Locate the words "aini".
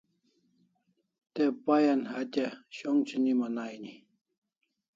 3.65-3.93